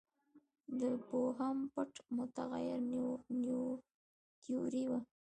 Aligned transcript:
د 0.79 0.81
بوهم 1.05 1.57
پټ 1.73 1.91
متغیر 2.17 2.79
تیوري 4.43 4.83
وه. 4.89 4.99